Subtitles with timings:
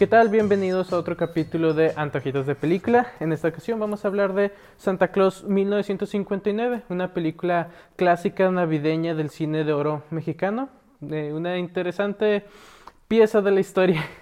[0.00, 0.30] ¿Qué tal?
[0.30, 3.08] Bienvenidos a otro capítulo de Antojitos de Película.
[3.20, 9.28] En esta ocasión vamos a hablar de Santa Claus 1959, una película clásica navideña del
[9.28, 10.70] cine de oro mexicano.
[11.02, 12.46] Eh, una interesante
[13.08, 14.02] pieza de la historia.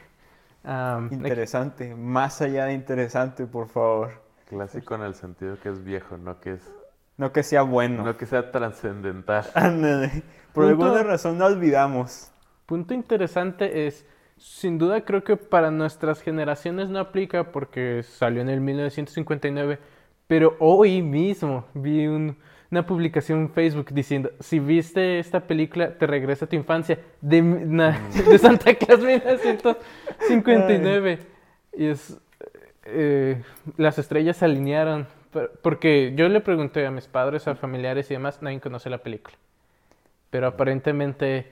[0.64, 4.20] Um, Interesante, más allá de interesante, por favor.
[4.48, 6.74] Clásico en el sentido que es viejo, no que es
[7.16, 8.02] No que sea bueno.
[8.02, 9.46] no que sea trascendental.
[9.54, 10.24] Ándale.
[10.52, 10.84] Por Punto.
[10.84, 12.32] alguna razón no olvidamos.
[12.66, 14.04] Punto interesante es,
[14.38, 19.78] sin duda creo que para nuestras generaciones no aplica porque salió en el 1959,
[20.26, 22.36] pero hoy mismo vi un-
[22.70, 27.40] una publicación en Facebook diciendo, si viste esta película, te regresa a tu infancia, de,
[27.40, 27.98] na-
[28.30, 31.18] de Santa Claus 1959.
[31.76, 32.18] Y es,
[32.84, 33.42] eh,
[33.76, 38.14] las estrellas se alinearon, por- porque yo le pregunté a mis padres, a familiares y
[38.14, 39.36] demás, nadie conoce la película.
[40.30, 41.46] Pero aparentemente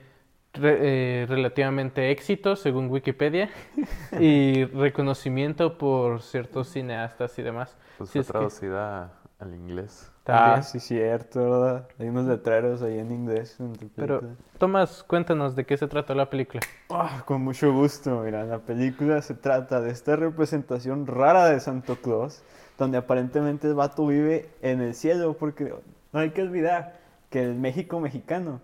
[0.59, 3.49] re- eh, relativamente éxito, según Wikipedia,
[4.19, 7.75] y reconocimiento por ciertos cineastas y demás.
[7.97, 10.11] Pues Si fue es que traducida al inglés.
[10.23, 10.59] también.
[10.59, 11.87] Ah, sí, cierto, ¿verdad?
[11.99, 13.55] Hay unos letreros ahí en inglés.
[13.59, 14.21] en Pero.
[14.57, 16.61] Tomás, cuéntanos de qué se trató la película.
[16.89, 21.95] Ah, con mucho gusto, mira, la película se trata de esta representación rara de Santo
[21.97, 22.41] Claus,
[22.77, 25.73] donde aparentemente el vato vive en el cielo, porque
[26.13, 26.95] no hay que olvidar
[27.29, 28.61] que el México mexicano,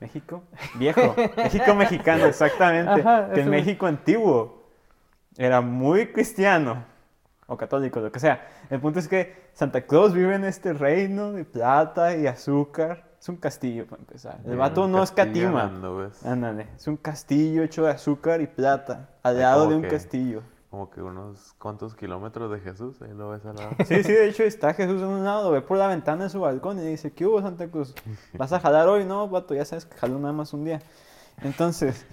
[0.00, 0.42] México
[0.74, 4.62] viejo, México mexicano, exactamente, Ajá, que el México antiguo
[5.38, 6.84] era muy cristiano,
[7.46, 8.46] o católico, lo que sea.
[8.70, 13.04] El punto es que Santa Claus vive en este reino de plata y azúcar.
[13.20, 14.38] Es un castillo, para empezar.
[14.44, 15.62] El vato no escatima.
[16.24, 20.42] Ándale, es un castillo hecho de azúcar y plata, al lado de un que- castillo.
[20.76, 23.70] Como que unos cuantos kilómetros de Jesús, ahí lo ves al lado.
[23.86, 26.38] Sí, sí, de hecho está Jesús en un lado, ve por la ventana de su
[26.40, 27.94] balcón y dice, ¿qué hubo Santa Cruz?
[28.34, 29.06] ¿Vas a jalar hoy?
[29.06, 30.82] No, vato, ya sabes que jalo nada más un día.
[31.40, 32.04] Entonces,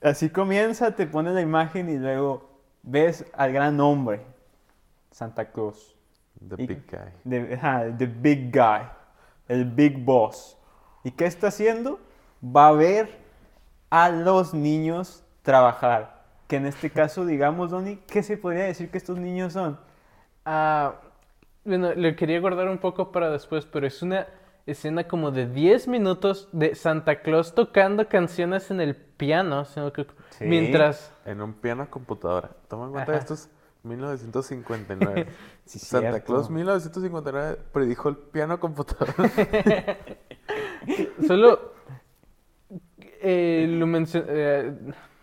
[0.00, 2.48] así comienza, te pone la imagen y luego
[2.84, 4.20] ves al gran hombre,
[5.10, 5.96] Santa Cruz.
[6.48, 7.28] The Y- Big Guy.
[7.28, 8.88] The, the big guy,
[9.48, 10.56] el big boss.
[11.02, 11.98] ¿Y qué está haciendo?
[12.44, 13.18] Va a ver
[13.90, 16.17] a los niños trabajar.
[16.48, 19.78] Que en este caso, digamos, Donny, ¿qué se podría decir que estos niños son?
[20.44, 20.94] Ah,
[21.64, 24.26] bueno, le quería guardar un poco para después, pero es una
[24.66, 30.06] escena como de 10 minutos de Santa Claus tocando canciones en el piano, sino que
[30.30, 30.44] Sí.
[30.46, 31.12] mientras...
[31.26, 32.50] En un piano computadora.
[32.68, 33.20] Toma en cuenta Ajá.
[33.20, 33.50] esto es
[33.82, 35.26] 1959.
[35.66, 36.26] Sí, Santa cierto.
[36.26, 39.12] Claus 1959 predijo el piano computadora.
[41.26, 41.72] Solo
[43.20, 44.74] eh, lo, mencio- eh,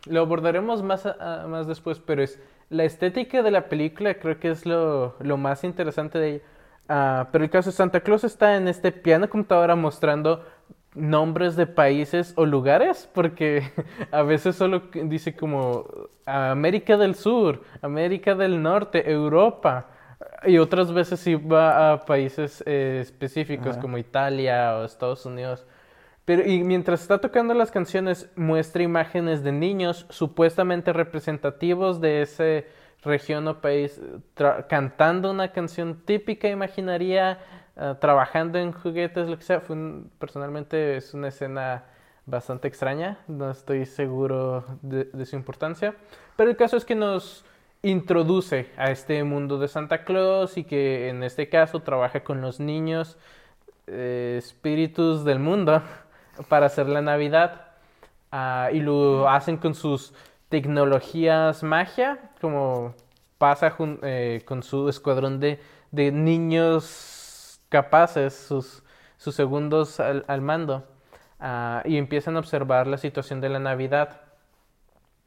[0.08, 2.40] lo abordaremos más, a- más después, pero es
[2.70, 6.44] la estética de la película creo que es lo, lo más interesante de ella.
[6.88, 10.44] Ah, pero el caso es Santa Claus está en este piano computadora mostrando
[10.94, 13.64] nombres de países o lugares, porque
[14.12, 15.86] a veces solo dice como
[16.26, 19.88] América del Sur, América del Norte, Europa,
[20.46, 23.82] y otras veces sí va a países eh, específicos Ajá.
[23.82, 25.66] como Italia o Estados Unidos.
[26.26, 32.68] Pero y mientras está tocando las canciones, muestra imágenes de niños supuestamente representativos de ese
[33.04, 37.40] región o país, eh, cantando una canción típica, imaginaría,
[37.78, 39.62] ah, trabajando en juguetes, lo que sea.
[40.18, 41.86] Personalmente es una escena
[42.26, 45.94] bastante extraña, no estoy seguro de, de su importancia.
[46.36, 47.46] Pero el caso es que nos
[47.84, 52.60] introduce a este mundo de Santa Claus y que en este caso trabaja con los
[52.60, 53.16] niños
[53.86, 55.84] eh, espíritus del mundo
[56.50, 57.62] para hacer la Navidad.
[58.32, 60.14] Ah, y lo hacen con sus
[60.50, 62.94] tecnologías magia, como
[63.38, 65.60] pasa eh, con su escuadrón de,
[65.92, 68.84] de niños capaces, sus,
[69.18, 70.84] sus segundos al, al mando.
[71.40, 74.22] Ah, y empiezan a observar la situación de la Navidad.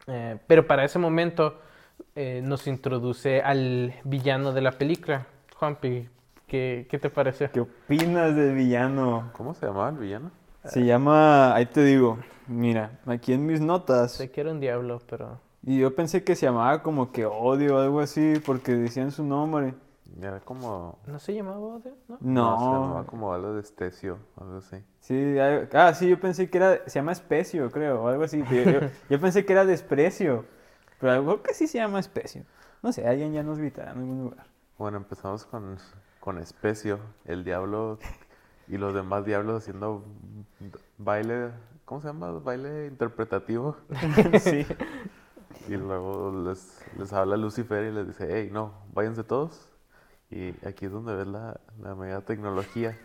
[0.07, 1.61] Eh, pero para ese momento
[2.15, 5.27] eh, nos introduce al villano de la película.
[5.55, 6.09] Juanpi,
[6.47, 7.51] ¿qué, qué te pareció?
[7.53, 9.31] ¿Qué opinas del villano?
[9.33, 10.31] ¿Cómo se llamaba el villano?
[10.69, 15.01] Se llama, ahí te digo, mira, aquí en mis notas, Sé que era un diablo,
[15.09, 15.41] pero...
[15.63, 19.25] y yo pensé que se llamaba como que odio o algo así, porque decían su
[19.25, 19.75] nombre.
[20.21, 20.99] Era como...
[21.07, 21.95] ¿No se llamaba Odio?
[22.09, 22.19] ¿No?
[22.19, 24.77] se No, llamaba como algo de estecio, algo así.
[25.01, 28.43] Sí, ah, sí, yo pensé que era, se llama especio, creo, o algo así.
[28.49, 30.45] pero Yo, yo pensé que era desprecio,
[30.99, 32.45] pero algo que sí se llama especio.
[32.83, 34.47] No sé, alguien ya nos gritará en algún lugar.
[34.79, 35.77] Bueno, empezamos con,
[36.21, 37.99] con Especio, el diablo
[38.69, 40.05] y los demás diablos haciendo
[40.99, 41.51] baile,
[41.85, 42.31] ¿cómo se llama?
[42.33, 43.77] Baile interpretativo.
[44.41, 44.67] sí.
[45.69, 49.71] Y luego les, les habla Lucifer y les dice, hey, no, váyanse todos.
[50.31, 52.97] Y aquí es donde ves la, la mega tecnología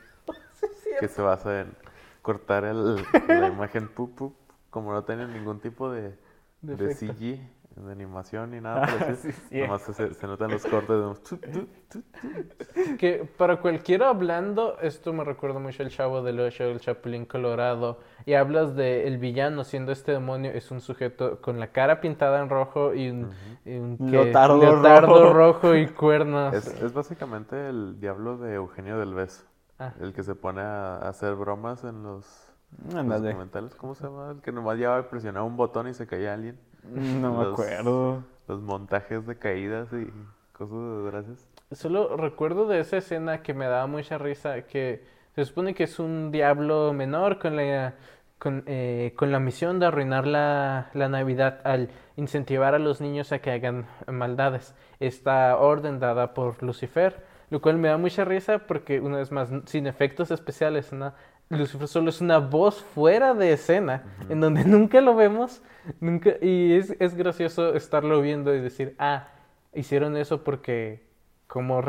[0.99, 1.73] que se basa en
[2.21, 2.95] cortar el-
[3.27, 4.35] la imagen pup, pup,
[4.69, 6.17] como no tiene ningún tipo de,
[6.61, 6.93] De de.
[6.95, 7.39] CG,
[7.75, 9.59] de animación ni nada por Ah, sí, sí.
[9.61, 11.15] Nomás se, se notan los cortes de...
[11.27, 12.97] tu, tu, tu.
[12.97, 17.99] Que para cualquiera hablando, esto me recuerda mucho al Chavo del Ocho, el Chapulín Colorado,
[18.25, 22.41] y hablas de el villano siendo este demonio, es un sujeto con la cara pintada
[22.41, 23.29] en rojo y un,
[23.65, 24.05] y un ¿qué?
[24.05, 25.33] Leotardo leotardo rojo.
[25.33, 26.53] rojo y cuernos.
[26.53, 29.45] Es, es básicamente el diablo de Eugenio Derbez.
[29.79, 29.93] Ah.
[29.99, 32.47] El que se pone a, hacer bromas en los,
[32.85, 33.29] los Ándale.
[33.29, 33.75] documentales.
[33.75, 34.31] ¿Cómo se llama?
[34.31, 36.59] El que nomás llevaba y presionaba un botón y se caía alguien.
[36.95, 38.23] No me Los- acuerdo.
[38.47, 40.07] Los montajes de caídas y
[40.51, 41.47] cosas de desgracias.
[41.71, 45.03] Solo recuerdo de esa escena que me daba mucha risa, que
[45.35, 47.95] se supone que es un diablo menor con la,
[48.37, 53.31] con, eh, con la misión de arruinar la, la Navidad al incentivar a los niños
[53.31, 54.75] a que hagan maldades.
[54.99, 59.49] Esta orden dada por Lucifer, lo cual me da mucha risa porque, una vez más,
[59.65, 61.13] sin efectos especiales, ¿no?
[61.49, 65.61] Lucifer solo es una voz fuera de escena, en donde nunca lo vemos,
[65.99, 69.27] nunca, y es, es gracioso estarlo viendo y decir, ah,
[69.73, 71.01] hicieron eso porque
[71.47, 71.81] como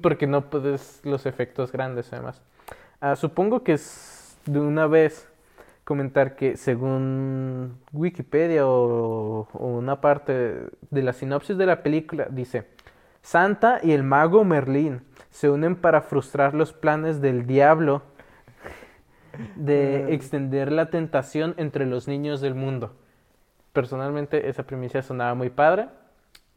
[0.00, 2.40] porque no puedes los efectos grandes además.
[3.00, 5.28] Ah, supongo que es de una vez
[5.82, 12.68] comentar que según Wikipedia o, o una parte de la sinopsis de la película dice
[13.22, 18.02] Santa y el mago Merlín se unen para frustrar los planes del diablo
[19.56, 22.94] de extender la tentación entre los niños del mundo.
[23.72, 25.88] Personalmente esa primicia sonaba muy padre.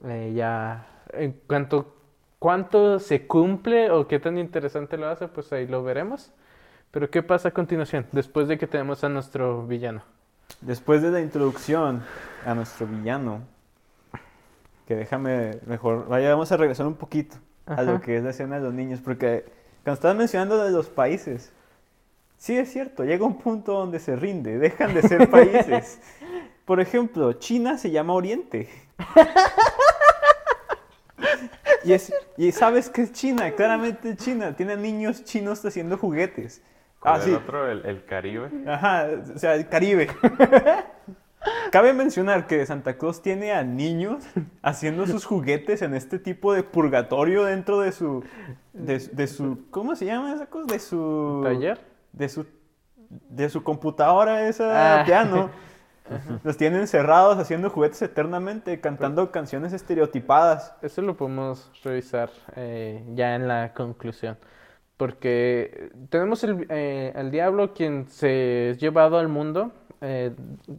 [0.04, 1.96] Eh, ya en cuanto
[2.40, 6.32] cuánto se cumple o qué tan interesante lo hace, pues ahí lo veremos.
[6.92, 10.04] Pero ¿qué pasa a continuación después de que tenemos a nuestro villano?
[10.62, 12.04] Después de la introducción
[12.46, 13.42] a nuestro villano,
[14.88, 18.58] que déjame mejor, vaya, vamos a regresar un poquito a lo que es la escena
[18.58, 19.46] de los niños, porque
[19.84, 21.52] cuando estabas mencionando de los países,
[22.38, 26.00] sí es cierto, llega un punto donde se rinde, dejan de ser países.
[26.66, 28.70] Por ejemplo, China se llama Oriente.
[31.84, 36.64] Y, es- y sabes que es China, claramente es China, tiene niños chinos haciendo juguetes.
[37.00, 37.30] ¿Cuál Ah, sí.
[37.30, 37.70] el otro?
[37.70, 38.50] El, el Caribe.
[38.68, 40.08] Ajá, o sea, el Caribe.
[41.72, 44.24] Cabe mencionar que Santa Claus tiene a niños
[44.64, 48.24] haciendo sus juguetes en este tipo de purgatorio dentro de su,
[48.74, 50.74] de, de su, ¿cómo se llama esa cosa?
[50.74, 51.80] De su ¿Taller?
[52.16, 52.46] De su,
[53.10, 55.06] de su computadora esa Ah.
[55.06, 55.50] piano.
[56.44, 60.76] Los tienen encerrados haciendo juguetes eternamente, cantando canciones estereotipadas.
[60.84, 64.38] Eso lo podemos revisar eh, ya en la conclusión.
[64.98, 69.72] Porque tenemos el, eh, al diablo quien se es llevado al mundo
[70.02, 70.32] eh,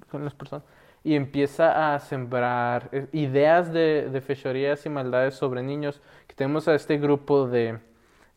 [0.09, 0.65] con las personas
[1.03, 6.01] y empieza a sembrar eh, ideas de, de fechorías y maldades sobre niños.
[6.29, 7.79] Que tenemos a este grupo de,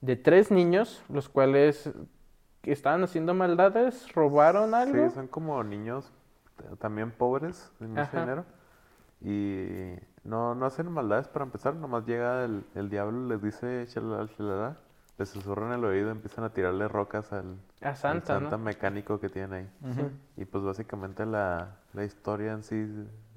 [0.02, 1.92] de tres niños, los cuales
[2.64, 5.08] estaban haciendo maldades, robaron algo.
[5.10, 6.12] Sí, son como niños
[6.80, 8.20] también pobres, de mucho Ajá.
[8.22, 8.46] dinero.
[9.22, 14.30] Y no, no hacen maldades para empezar, nomás llega el, el diablo, les dice shalala,
[14.38, 14.78] shalala,
[15.18, 18.64] les susurran en el oído, empiezan a tirarle rocas al, A al Santa, santa ¿no?
[18.64, 19.70] mecánico que tiene ahí.
[19.94, 20.02] Sí.
[20.38, 22.88] Y pues básicamente la, la historia en sí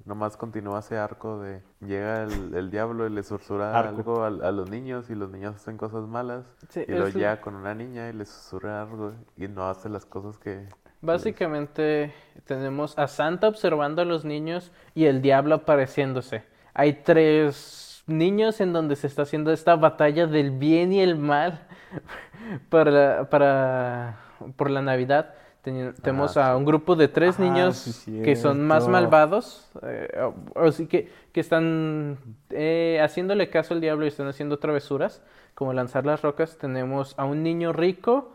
[0.05, 3.95] nomás continúa ese arco de llega el, el diablo y le susurra Arco.
[3.97, 6.45] algo a, a los niños y los niños hacen cosas malas.
[6.69, 9.89] Sí, y luego es- llega con una niña y le susurra algo y no hace
[9.89, 10.67] las cosas que...
[11.01, 12.13] Básicamente
[12.45, 16.43] tenemos a Santa observando a los niños y el diablo apareciéndose.
[16.73, 21.67] Hay tres niños en donde se está haciendo esta batalla del bien y el mal
[22.69, 24.17] para, para
[24.55, 25.33] por la Navidad.
[25.63, 29.69] Teni- Tenemos Ah, a un grupo de tres Ah, niños sí, que son más malvados,
[29.81, 32.17] eh, o, o sí que, que están
[32.49, 35.21] eh, haciéndole caso al diablo y están haciendo travesuras,
[35.55, 36.57] como lanzar las rocas.
[36.57, 38.33] Tenemos a un niño rico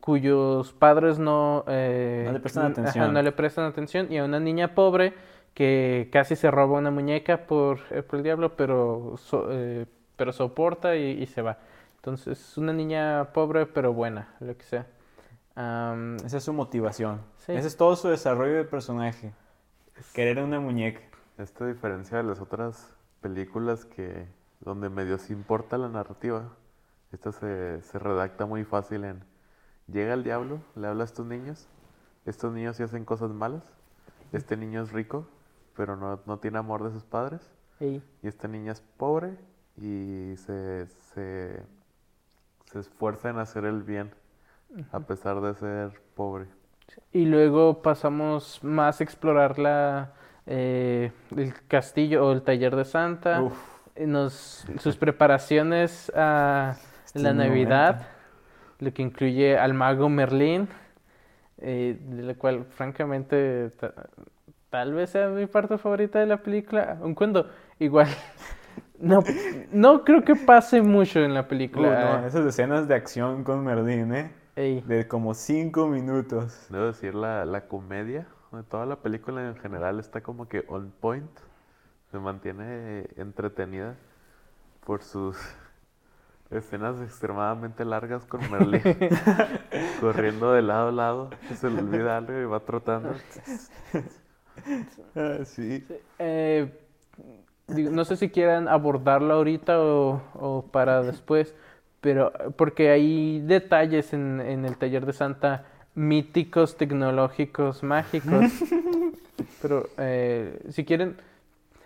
[0.00, 3.12] cuyos padres no, eh, No le prestan atención.
[3.12, 5.14] no le prestan atención, y a una niña pobre
[5.54, 9.86] que casi se roba una muñeca por, eh, por el diablo, pero, so- eh,
[10.16, 11.58] pero soporta y, y se va.
[11.96, 14.86] Entonces, una niña pobre pero buena, lo que sea.
[15.60, 17.20] Am, Esa es su motivación.
[17.38, 17.50] Sí.
[17.52, 19.32] Ese es todo su desarrollo de personaje.
[20.14, 21.00] Querer una muñeca.
[21.36, 24.28] Esta diferencia de las otras películas que
[24.60, 26.52] donde medio sí importa la narrativa,
[27.12, 29.24] esta se, se redacta muy fácil en
[29.88, 31.66] llega el diablo, le habla a estos niños,
[32.24, 33.64] estos niños sí hacen cosas malas,
[34.32, 35.26] este niño es rico,
[35.76, 37.40] pero no, no tiene amor de sus padres,
[37.80, 39.36] y- y esta niña es pobre
[39.76, 41.62] y se, se,
[42.66, 44.12] se esfuerza en hacer el bien
[44.92, 46.46] a pesar de ser pobre.
[47.12, 50.12] Y luego pasamos más a explorar la,
[50.46, 53.56] eh, el castillo o el taller de Santa, Uf.
[53.94, 58.12] eh, nos, sus preparaciones a Este la Navidad, momento.
[58.80, 60.68] lo que incluye al mago Merlín,
[61.58, 63.94] eh, de la cual francamente ta-
[64.70, 67.46] tal vez sea mi parte favorita de la película, un cuento
[67.78, 68.08] igual.
[69.00, 69.20] No,
[69.70, 72.18] no creo que pase mucho en la Uh, película.
[72.20, 74.32] no, esas escenas de acción con Merlín, ¿eh?
[74.58, 74.80] Ey.
[74.80, 76.66] De como cinco minutos.
[76.68, 80.90] Debo decir, la, la comedia de toda la película en general está como que on
[81.00, 81.30] point.
[82.10, 83.94] Se mantiene entretenida
[84.84, 85.36] por sus
[86.50, 88.82] escenas extremadamente largas con Merlin
[90.00, 91.30] corriendo de lado a lado.
[91.54, 93.10] Se le olvida algo y va trotando.
[95.14, 95.86] Ah, sí.
[96.18, 96.72] Eh,
[97.68, 101.54] no sé si quieran abordarlo ahorita o, o para después,
[102.00, 105.64] pero porque hay detalles en, en el taller de Santa
[105.94, 108.52] míticos, tecnológicos, mágicos.
[109.62, 111.16] Pero eh, si quieren,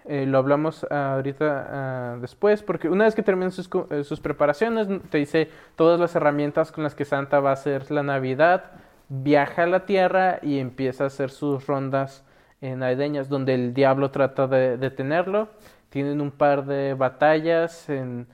[0.07, 4.89] eh, lo hablamos ahorita ah, después, porque una vez que terminen sus, eh, sus preparaciones,
[5.11, 8.65] te dice todas las herramientas con las que Santa va a hacer la Navidad,
[9.09, 12.25] viaja a la Tierra y empieza a hacer sus rondas
[12.61, 15.49] eh, navideñas, donde el diablo trata de detenerlo.
[15.91, 18.27] Tienen un par de batallas en-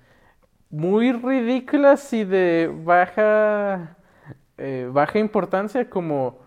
[0.71, 3.97] muy ridículas y de baja,
[4.59, 6.41] eh, baja importancia, como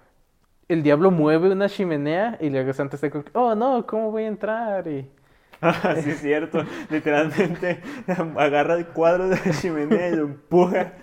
[0.70, 4.28] el diablo mueve una chimenea y luego Santa está como, oh no, ¿cómo voy a
[4.28, 4.88] entrar?
[4.88, 5.10] Y,
[5.62, 6.64] Ah, sí, es cierto.
[6.90, 7.82] Literalmente
[8.38, 10.94] agarra el cuadro de la chimenea y lo empuja.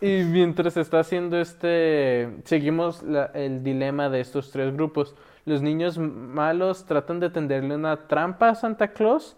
[0.00, 5.14] y mientras está haciendo este, seguimos la- el dilema de estos tres grupos.
[5.44, 9.36] Los niños malos tratan de tenderle una trampa a Santa Claus,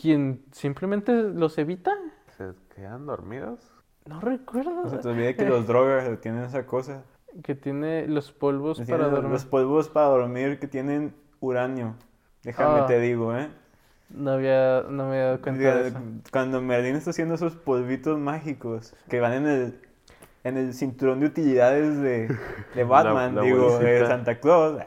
[0.00, 1.92] quien simplemente los evita.
[2.36, 3.60] ¿Se quedan dormidos?
[4.06, 4.88] No recuerdo.
[4.88, 7.02] Se te olvide que los drogas tienen esa cosa.
[7.42, 9.32] Que tiene los polvos para los- dormir.
[9.32, 11.94] Los polvos para dormir que tienen uranio.
[12.42, 12.86] Déjame Ah.
[12.86, 13.48] te digo, ¿eh?
[14.10, 15.98] No había, no me había dado cuenta de eso.
[16.32, 19.80] Cuando Merlin está haciendo esos polvitos mágicos que van en el,
[20.44, 22.34] en el cinturón de utilidades de,
[22.74, 24.06] de Batman, la digo, de.
[24.06, 24.80] Santa Claus.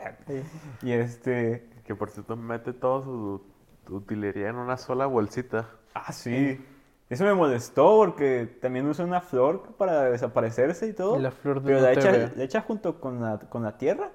[0.82, 1.68] Y este.
[1.86, 3.44] Que por cierto mete toda su
[3.92, 5.70] utilería en una sola bolsita.
[5.94, 6.60] Ah, sí.
[7.10, 11.20] Eso me molestó porque también usa una flor para desaparecerse y todo.
[11.20, 14.12] La flor de pero la echa, la echa junto con la, con la tierra.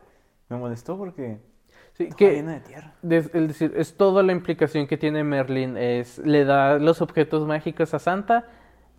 [0.49, 1.39] Me molestó porque
[1.93, 2.93] Sí, que llena de tierra.
[3.03, 5.77] es decir, es toda la implicación que tiene Merlin.
[5.77, 8.49] Es, le da los objetos mágicos a Santa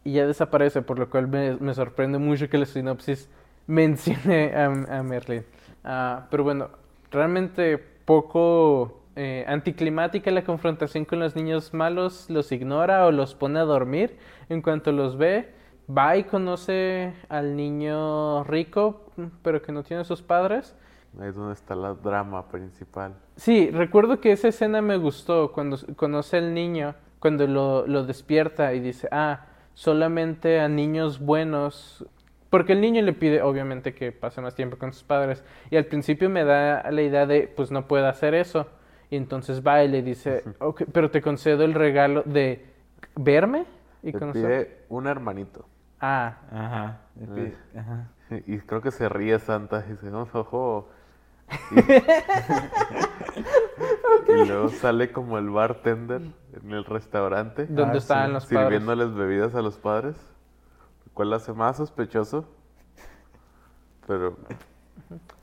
[0.04, 3.30] y ya desaparece, por lo cual me, me sorprende mucho que la sinopsis
[3.68, 4.66] mencione a,
[5.00, 5.44] a Merlin.
[5.84, 6.70] Ah, pero bueno,
[7.12, 13.58] realmente poco eh, anticlimática la confrontación con los niños malos, los ignora o los pone
[13.58, 14.16] a dormir.
[14.48, 15.52] En cuanto los ve,
[15.90, 20.76] va y conoce al niño rico, pero que no tiene sus padres.
[21.20, 23.16] Ahí es donde está la drama principal.
[23.38, 28.76] Sí, recuerdo que esa escena me gustó cuando conoce al niño, cuando lo, lo despierta
[28.76, 32.06] y dice, ah, solamente a niños buenos,
[32.52, 35.86] porque el niño le pide obviamente que pase más tiempo con sus padres y al
[35.86, 38.68] principio me da la idea de, pues no puede hacer eso,
[39.10, 42.66] y entonces va y le dice, ok, pero te concedo el regalo de
[43.16, 43.66] verme
[44.04, 44.44] y Le conocer.
[44.44, 45.66] pide un hermanito.
[46.00, 46.98] Ah, Ajá.
[47.20, 48.08] le pide- ajá.
[48.46, 50.90] Y creo que se ríe Santa y dice, "No, ojo.
[51.72, 51.76] Y,
[54.32, 56.22] y luego sale como el bartender
[56.62, 58.34] en el restaurante ¿dónde Ah, estaban sí.
[58.34, 58.62] los padres?
[58.64, 60.16] sirviéndoles bebidas a los padres,
[61.06, 62.46] lo cual hace más sospechoso.
[64.06, 64.38] Pero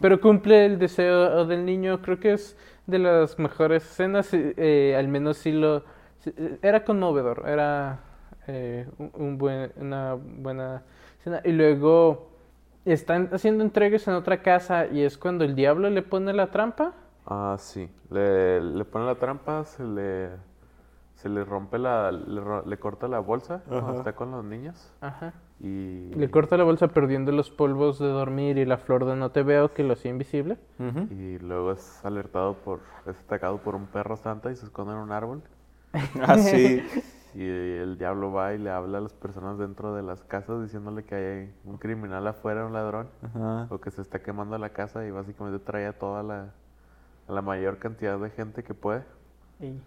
[0.00, 2.56] Pero cumple el deseo del niño, creo que es
[2.87, 5.85] de las mejores escenas, eh, al menos sí lo...
[6.26, 8.00] eh, Era conmovedor, era
[8.47, 10.83] eh, un, un buen, una buena
[11.18, 11.40] escena.
[11.44, 12.30] Y luego
[12.85, 16.92] están haciendo entregas en otra casa y es cuando el diablo le pone la trampa.
[17.26, 17.88] Ah, sí.
[18.11, 20.28] Le, le pone la trampa, se le,
[21.14, 22.12] se le rompe la...
[22.12, 24.92] Le, le corta la bolsa cuando está con los niños.
[25.00, 25.33] Ajá.
[25.61, 29.30] Y, Le corta la bolsa perdiendo los polvos de dormir y la flor de no
[29.30, 30.58] te veo que lo hacía invisible.
[31.11, 32.80] Y luego es alertado por...
[33.06, 35.42] Es atacado por un perro santa y se esconde en un árbol.
[36.23, 36.82] Ah, sí.
[37.37, 41.02] Y el diablo va y le habla a las personas dentro de las casas diciéndole
[41.04, 43.08] que hay un criminal afuera, un ladrón,
[43.70, 46.52] o que se está quemando la casa y básicamente trae a toda la,
[47.28, 49.02] a la mayor cantidad de gente que puede.
[49.61, 49.80] Y-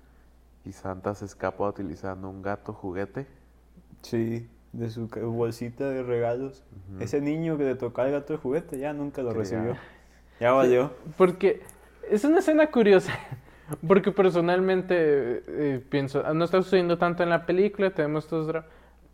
[0.70, 3.28] Y Santa se escapa utilizando un gato juguete.
[4.02, 6.64] Sí, de su bolsita de regalos.
[7.00, 9.74] Ese niño que le tocaba el gato de juguete ya nunca lo recibió.
[9.74, 9.80] ya.
[10.40, 10.92] Ya valió.
[11.18, 11.62] Porque
[12.10, 13.12] es una escena curiosa.
[13.88, 14.96] Porque personalmente
[15.48, 18.70] eh, pienso, "Ah, no está sucediendo tanto en la película, tenemos estos dramas.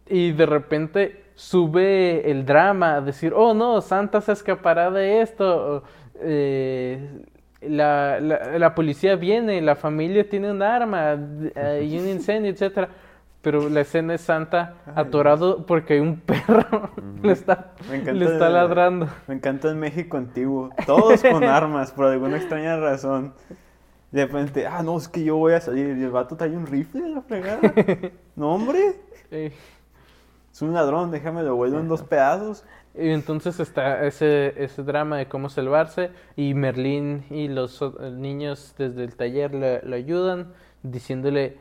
[0.06, 5.78] Y de repente sube el drama, a decir, oh no, Santa se escapará de esto.
[5.78, 5.84] o,
[6.20, 7.22] eh,
[7.62, 11.12] la, la, la policía viene, la familia tiene un arma,
[11.56, 12.90] hay un incendio, etcétera.
[13.44, 16.90] Pero la escena es Santa atorado porque hay un perro
[17.22, 19.08] le está, Me encanta le está el- ladrando.
[19.28, 20.72] Me encanta el México antiguo.
[20.88, 23.34] Todos con armas, por alguna extraña razón.
[24.12, 25.96] De repente, ah, no, es que yo voy a salir.
[25.98, 27.60] Y el vato trae un rifle a la fregada.
[28.36, 28.80] No, hombre.
[29.30, 29.52] Eh,
[30.52, 32.64] Es un ladrón, déjame lo vuelvo en dos pedazos.
[32.96, 38.76] Y entonces está ese, ese drama de cómo salvarse y Merlín y los o- niños
[38.78, 41.58] desde el taller le, le ayudan diciéndole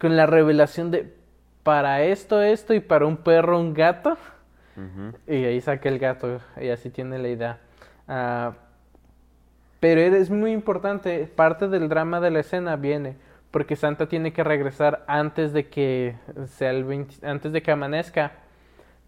[0.00, 1.14] con la revelación de
[1.62, 4.16] para esto, esto y para un perro, un gato.
[5.26, 7.58] Y ahí saca el gato y así tiene la idea.
[8.08, 8.52] Ah,
[9.80, 13.16] pero es muy importante, parte del drama de la escena viene
[13.50, 16.14] porque Santa tiene que regresar antes de que
[16.46, 18.32] sea el 20 antes de que amanezca,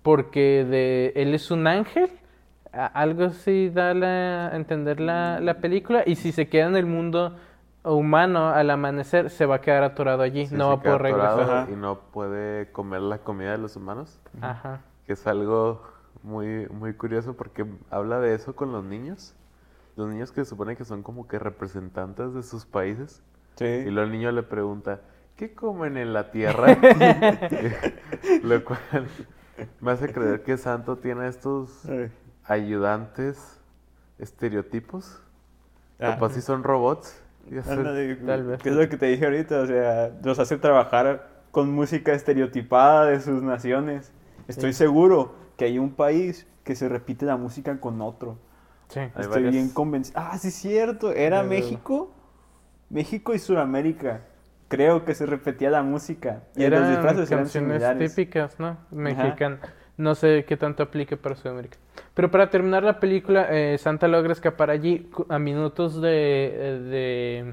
[0.03, 2.11] porque de él es un ángel,
[2.73, 6.85] algo así da la- a entender la, la película, y si se queda en el
[6.85, 7.37] mundo
[7.85, 11.69] humano al amanecer, se va a quedar atorado allí, Sí, no va a poder regresar.
[11.71, 14.19] Y no puede comer la comida de los humanos.
[14.41, 14.81] Ajá.
[15.07, 15.83] Que es algo
[16.23, 19.35] muy, muy curioso porque habla de eso con los niños.
[19.97, 23.23] Los niños que se supone que son como que representantes de sus países.
[23.57, 23.85] Y Sí.
[23.91, 25.00] luego el niño le pregunta,
[25.37, 26.67] ¿qué comen en la tierra?
[28.43, 29.07] Lo cual
[29.81, 32.11] me hace creer que Santo tiene estos Ay.
[32.45, 33.61] ayudantes
[34.19, 35.21] estereotipos.
[36.00, 36.14] Ah.
[36.14, 37.21] Capaz si son robots.
[38.27, 38.63] Tal vez.
[38.63, 39.61] ¿Qué es lo que te dije ahorita?
[39.61, 44.13] O sea, los hace trabajar con música estereotipada de sus naciones.
[44.49, 44.79] Estoy Sí.
[44.79, 48.39] seguro que hay un país que se repite la música con otro.
[48.89, 49.01] Sí.
[49.01, 50.21] Estoy varias- bien convencido.
[50.21, 51.13] Ah, sí, es cierto.
[51.13, 51.51] Era veo.
[51.51, 52.13] México.
[52.91, 54.23] México y Sudamérica.
[54.69, 56.43] Creo que se repetía la música.
[56.57, 58.15] Y los Eran disfraces eran canciones similares.
[58.15, 58.77] típicas, ¿no?
[58.91, 59.61] Mexicanas.
[59.97, 61.79] No sé qué tanto aplique para Sudamérica.
[62.15, 66.79] Pero para terminar la película, eh, Santa logra escapar allí a minutos de, eh,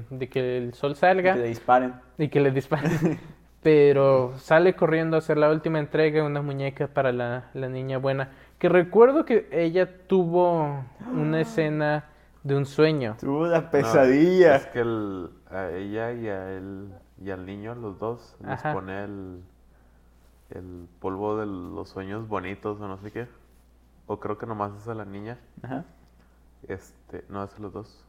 [0.08, 1.94] de, de que el sol salga Que le disparen.
[2.18, 3.18] y que le disparen.
[3.62, 8.30] Pero sale corriendo a hacer la última entrega, una muñeca para la, la niña buena.
[8.58, 12.06] Que recuerdo que ella tuvo una escena
[12.42, 13.16] de un sueño.
[13.20, 14.56] Tuvo la No, pesadilla.
[14.56, 16.88] es que el- a ella y a él
[17.22, 18.72] y al niño, los dos, les Ajá.
[18.72, 19.42] pone el,
[20.50, 23.26] el polvo de los sueños bonitos o no sé qué.
[24.12, 25.38] O creo que nomás es a la niña.
[25.62, 25.84] Ajá.
[26.68, 28.04] Este, no, es a los dos.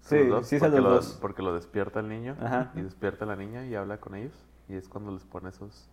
[0.00, 1.18] Sí, los dos, sí es a porque los lo- dos.
[1.20, 2.72] Porque lo despierta el niño Ajá.
[2.74, 4.34] y despierta la niña y habla con ellos.
[4.68, 5.88] Y es cuando les pone esos...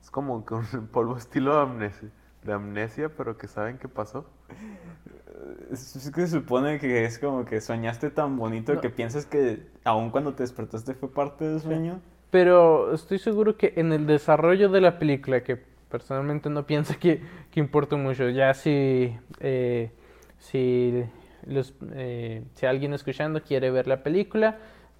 [0.00, 2.08] Es como un polvo estilo de amnesia,
[2.44, 4.24] de amnesia, pero que saben qué pasó.
[5.70, 8.80] Es, es que se supone que es como que soñaste tan bonito No.
[8.80, 12.00] que piensas que aun cuando te despertaste fue parte del sueño.
[12.30, 15.56] Pero estoy seguro que en el desarrollo de la película, que
[15.90, 19.90] personalmente no pienso que, que importa mucho, ya si, eh,
[20.38, 21.04] si,
[21.46, 24.56] los, eh, si alguien escuchando quiere ver la película,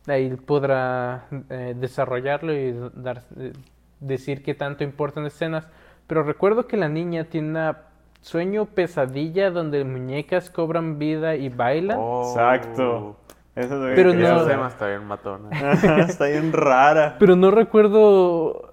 [0.06, 3.52] ahí podrá eh, desarrollarlo y dar, eh,
[4.00, 5.68] decir qué tanto importan escenas.
[6.06, 7.82] Pero recuerdo que la niña tiene una
[8.20, 11.98] sueño pesadilla donde muñecas cobran vida y bailan.
[12.00, 12.28] Oh.
[12.30, 13.16] Exacto.
[13.54, 15.48] Eso es lo que Pero quería no- está bien matona.
[15.52, 17.16] Ajá, Está bien rara.
[17.18, 18.72] Pero no recuerdo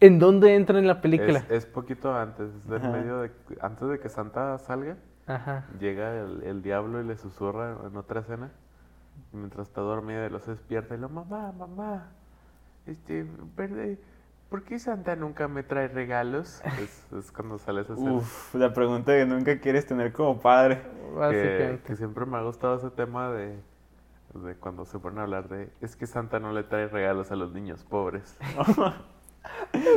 [0.00, 1.38] en dónde entra en la película.
[1.38, 3.30] Es, es poquito antes, es del medio de,
[3.60, 5.64] antes de que Santa salga, Ajá.
[5.80, 8.50] llega el, el diablo y le susurra en otra escena.
[9.32, 12.08] Y mientras está dormida, lo se despierta y lo, mamá, mamá,
[12.86, 13.98] este, verde,
[14.50, 16.62] ¿por qué Santa nunca me trae regalos?
[16.80, 18.12] Es, es cuando sale esa escena.
[18.12, 20.82] Uf, la pregunta que nunca quieres tener como padre.
[20.82, 21.82] que, Básicamente.
[21.84, 23.58] que siempre me ha gustado ese tema de,
[24.34, 27.36] de cuando se ponen a hablar de, es que Santa no le trae regalos a
[27.36, 28.36] los niños pobres.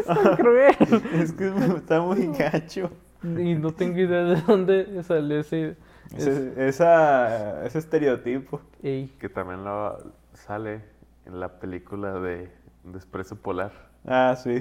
[0.06, 0.76] Tan cruel.
[1.14, 2.90] Es que está muy gacho.
[3.24, 5.76] Y no tengo idea de dónde salió ese.
[6.16, 8.62] Ese, esa, ese estereotipo.
[8.82, 9.14] Ey.
[9.20, 9.98] Que también lo
[10.34, 10.82] sale
[11.26, 12.50] en la película de
[12.84, 13.72] Desprecio Polar,
[14.08, 14.52] Ah, sí.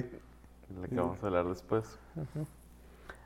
[0.69, 1.97] en la que vamos a hablar después.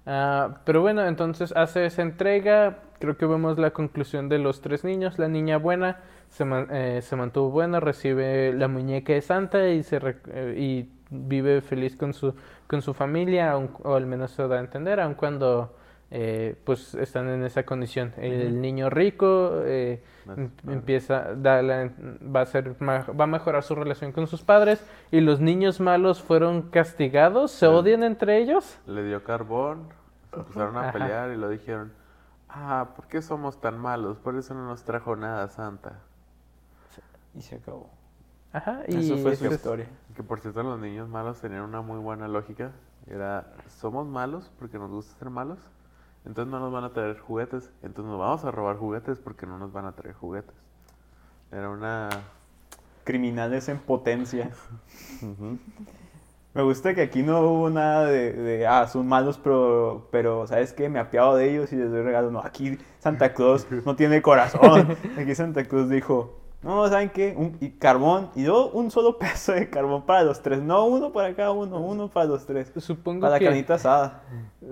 [0.06, 2.80] Ah, pero bueno, entonces hace esa entrega.
[3.00, 5.18] Creo que vemos la conclusión de los tres niños.
[5.20, 5.98] La niña buena
[6.30, 10.90] se, man- eh, se mantuvo buena, recibe la muñeca de Santa y, se eh, y
[11.14, 12.34] vive feliz con su,
[12.68, 15.76] con su familia, aun- o al menos se da a entender, aun cuando
[16.16, 18.14] eh, pues están en esa condición.
[18.18, 21.90] El niño rico eh, Más em- empieza, da la-
[22.24, 26.22] va a ser, va a mejorar su relación con sus padres y los niños malos
[26.22, 27.72] fueron castigados, se Sí.
[27.74, 28.78] odian entre ellos.
[28.86, 29.88] Le dio carbón,
[30.32, 30.92] se empezaron a Ajá.
[30.92, 31.92] pelear y lo dijeron,
[32.48, 34.18] ah, ¿por qué somos tan malos?
[34.20, 35.94] Por eso no nos trajo nada Santa.
[37.36, 37.90] Y se acabó.
[38.54, 39.88] Ajá, y Eso fue su es- historia.
[40.16, 42.72] Que por cierto los niños malos tenían una muy buena lógica.
[43.08, 45.60] Era, somos malos porque nos gusta ser malos.
[46.26, 47.70] Entonces no nos van a traer juguetes.
[47.82, 50.56] Entonces nos vamos a robar juguetes porque no nos van a traer juguetes.
[51.52, 52.10] Era una...
[53.04, 54.52] criminales en potencia.
[56.54, 60.72] Me gusta que aquí no hubo nada de, de, ah, son malos, pero, pero ¿sabes
[60.72, 60.88] qué?
[60.88, 62.30] Me apiado de ellos y les doy regalo.
[62.30, 64.96] No, aquí Santa Claus no tiene corazón.
[65.18, 67.34] Aquí Santa Claus dijo, no, ¿saben qué?
[67.38, 70.62] Un, y carbón, y yo un solo peso de carbón para los tres.
[70.62, 72.72] No, uno para cada uno, uno para los tres.
[72.78, 73.46] Supongo Para que...
[73.46, 74.22] la canita asada.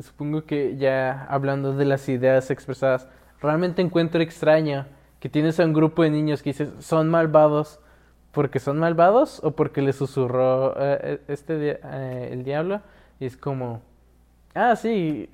[0.01, 3.07] Supongo que ya hablando de las ideas expresadas,
[3.41, 4.85] realmente encuentro extraño
[5.19, 7.79] que tienes a un grupo de niños que dices son malvados
[8.31, 12.81] porque son malvados o porque les susurró eh, este di- eh, el diablo
[13.19, 13.81] y es como
[14.55, 15.29] ah sí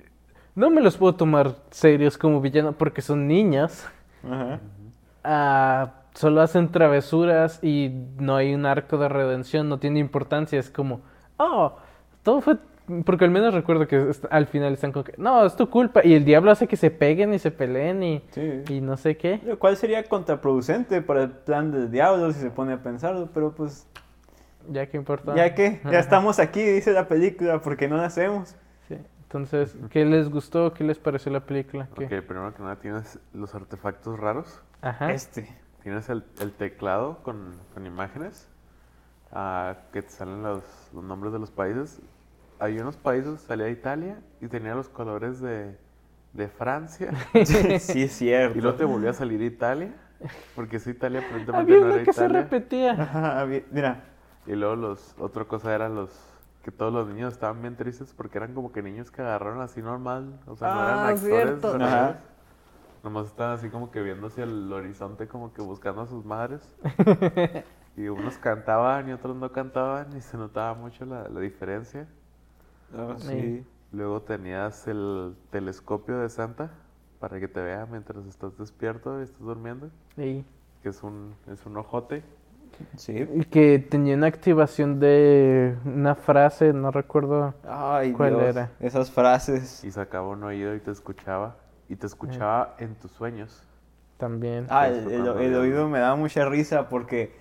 [0.54, 3.86] no me los puedo tomar serios como villano porque son niños
[4.24, 4.60] Ajá.
[5.22, 10.68] Ah, solo hacen travesuras y no hay un arco de redención no tiene importancia es
[10.68, 11.00] como
[11.36, 11.76] oh
[12.24, 12.56] todo fue
[13.04, 16.14] porque al menos recuerdo que al final están como que no es tu culpa y
[16.14, 18.62] el diablo hace que se peguen y se peleen y, Sí.
[18.68, 22.50] y no sé qué Lo cual sería contraproducente para el plan del diablo si se
[22.50, 23.86] pone a pensarlo, pero pues,
[24.70, 28.08] ya que importa ya que, ya estamos aquí, dice la película, ¿por qué no?
[28.08, 28.22] Sí.
[29.22, 30.72] Entonces, ¿qué les gustó?
[30.72, 31.86] ¿Qué les pareció la película?
[31.94, 32.04] ¿Qué?
[32.06, 34.62] Ok, primero que nada tienes los artefactos raros.
[34.80, 35.12] Ajá.
[35.12, 35.46] Este.
[35.88, 38.46] Tienes el, el teclado con, con imágenes
[39.32, 42.02] ah, que te salen los, los nombres de los países.
[42.58, 45.78] Hay unos países, salía Italia y tenía los colores de,
[46.34, 47.10] de Francia.
[47.80, 48.58] sí, es cierto.
[48.58, 49.94] y luego te volvió a salir Italia,
[50.54, 52.92] porque esa Italia aparentemente Había no uno era que se repetía.
[53.00, 54.04] Ajá, mira.
[54.46, 56.10] Y luego los, otra cosa era los
[56.64, 59.80] que todos los niños estaban bien tristes porque eran como que niños que agarraron así
[59.80, 62.16] normal, o sea, no eran Ah, actores.
[63.08, 66.60] Nomás estaban así como que viendo hacia el horizonte como que buscando a sus madres.
[67.96, 72.06] y unos cantaban y otros no cantaban y se notaba mucho la, la diferencia.
[72.94, 73.64] Oh, Sí.
[73.92, 76.70] Luego tenías el telescopio de Santa
[77.18, 80.44] para que te vea mientras estás despierto y estás durmiendo, Sí.
[80.82, 82.22] que es un, es un ojote.
[82.96, 83.26] Sí.
[83.34, 87.54] Y que tenía una activación de una frase, no recuerdo.
[87.66, 88.70] Ay, ¿Cuál Dios, era?
[88.80, 89.82] Esas frases.
[89.82, 91.56] Y sacaba un oído y te escuchaba.
[91.88, 93.62] Y te escuchaba en tus sueños.
[94.18, 94.66] También.
[94.68, 97.32] Ah, el, el- el oído me da mucha risa porque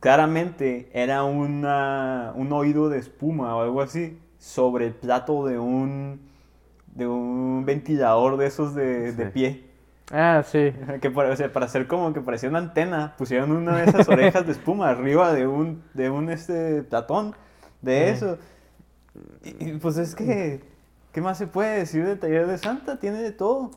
[0.00, 6.20] claramente era una, un oído de espuma o algo así sobre el plato de un,
[6.94, 9.30] de un ventilador de esos de, de Sí.
[9.32, 9.64] pie.
[10.12, 10.72] Ah, sí.
[11.00, 14.08] Que para, o sea, para hacer como que parecía una antena, pusieron una de esas
[14.08, 17.34] orejas de espuma arriba de un, de un este platón
[17.82, 18.24] de Sí.
[18.24, 18.38] eso.
[19.44, 20.60] Y, y, pues es que,
[21.18, 23.00] ¿qué más se puede decir del taller de Santa?
[23.00, 23.72] Tiene de todo.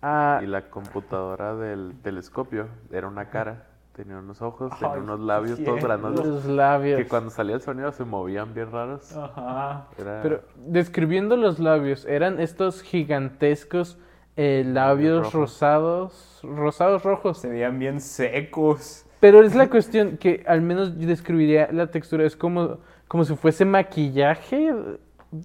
[0.00, 3.66] Ah, Y la computadora del telescopio era una cara.
[3.96, 5.86] Tenía unos ojos, tenía unos labios todos cierto.
[5.88, 6.24] grandes.
[6.24, 6.98] los labios.
[7.00, 9.10] Que cuando salía el sonido se movían bien raros.
[9.16, 9.88] Ajá.
[9.98, 10.20] Era...
[10.22, 13.98] Pero describiendo los labios, eran estos gigantescos
[14.36, 15.34] eh, labios Rojos.
[15.34, 17.38] rosados, rosados rojos.
[17.38, 19.04] Se veían bien secos.
[19.18, 22.78] Pero es la cuestión que al menos yo describiría la textura, es como,
[23.08, 24.72] como si fuese maquillaje,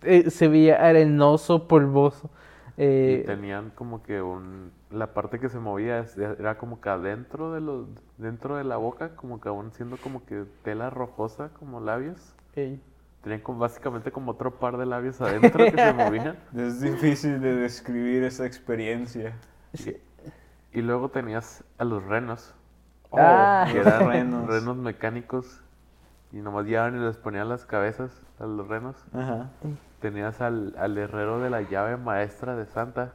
[0.03, 2.29] eh, se veía arenoso, polvoso.
[3.07, 4.71] Y Eh, tenían como que un...
[4.89, 6.05] La parte que se movía
[6.39, 7.87] era como que adentro de los...
[8.17, 12.35] Dentro de la boca, como que aún siendo como que tela rojosa, como labios.
[12.55, 12.81] ey,
[13.21, 16.37] Tenían como, básicamente como otro par de labios adentro que se movían.
[16.55, 19.35] Es difícil de describir esa experiencia.
[20.71, 22.55] Y luego tenías a los renos.
[23.11, 23.67] Ah.
[23.71, 24.47] que los eran renos.
[24.47, 24.77] renos.
[24.77, 25.63] mecánicos
[26.31, 28.95] y nomás llevaban y les ponían las cabezas a los renos.
[29.13, 29.49] Ajá.
[30.01, 33.13] Tenías al, al herrero de la llave maestra de Santa,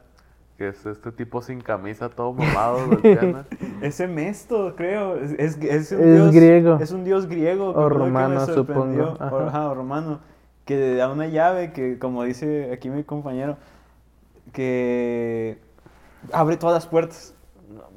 [0.57, 3.43] que es este tipo sin camisa, todo mamado, golpeando.
[3.81, 5.15] Ese Mesto, creo.
[5.17, 6.77] Es, es, es un Es dios griego.
[6.79, 7.73] Es un dios griego.
[7.73, 9.03] que O romano, supongo.
[9.19, 9.47] O- Ajá.
[9.47, 10.19] ajá, o romano.
[10.65, 13.57] Que le da una llave que, como dice aquí mi compañero,
[14.53, 15.57] que
[16.31, 17.33] abre todas las puertas.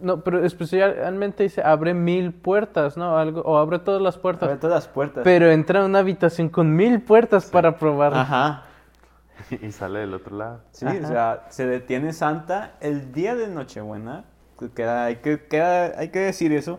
[0.00, 3.16] No, pero especialmente dice abre mil puertas, ¿no?
[3.18, 4.44] Algo, o abre todas las puertas.
[4.48, 5.24] Abre todas las puertas.
[5.24, 8.14] Pero entra a una habitación con mil puertas para probar.
[8.14, 8.64] Ajá.
[9.50, 10.60] y sale del otro lado.
[10.72, 14.24] Sí, o sea, se detiene Santa el día de Nochebuena.
[14.74, 16.78] que hay, que, queda- hay que decir eso.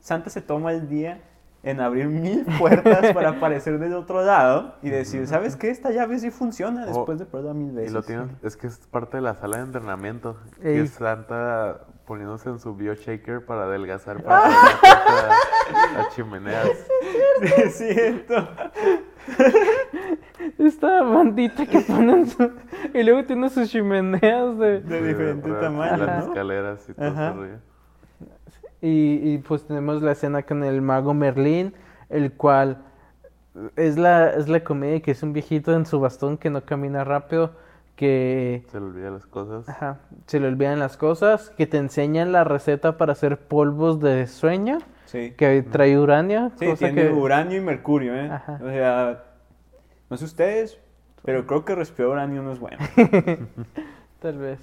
[0.00, 1.20] Santa se toma el día
[1.62, 5.68] en abrir mil puertas para aparecer del otro lado y decir, ¿sabes qué?
[5.68, 7.92] Esta llave sí funciona después de probarla mil Y veces.
[7.92, 10.36] lo tienes, es que es parte de la sala de entrenamiento.
[10.62, 10.76] Ey.
[10.76, 16.68] Que es Santa poniéndose en su bioshaker para adelgazar para a, a chimeneas.
[17.40, 18.48] Es cierto.
[20.58, 22.50] Esta bandita que ponen su...
[22.92, 24.80] Y luego tiene sus chimeneas de...
[24.80, 26.32] De diferente tamaño, Las ¿no?
[26.32, 27.58] escaleras y todo rollo.
[28.80, 31.74] Y, y, pues tenemos la escena con el mago Merlín,
[32.08, 32.82] el cual
[33.76, 37.04] es la, es la comedia que es un viejito en su bastón que no camina
[37.04, 37.52] rápido,
[38.00, 39.68] que Se le olvidan las cosas.
[39.68, 44.26] ajá, se le olvidan las cosas, que te enseñan la receta para hacer polvos de
[44.26, 44.78] sueño.
[45.04, 45.34] Sí.
[45.36, 46.50] que trae uranio.
[46.58, 47.12] Sí, cosa tiene que...
[47.12, 48.30] uranio y mercurio, ¿eh?
[48.30, 48.58] Ajá.
[48.62, 49.24] O sea,
[50.08, 50.78] no sé ustedes,
[51.24, 52.78] pero creo que respirar uranio no es bueno.
[54.20, 54.60] Tal vez.